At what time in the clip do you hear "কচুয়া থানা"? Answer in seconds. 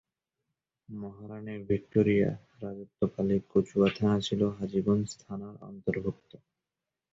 3.51-4.17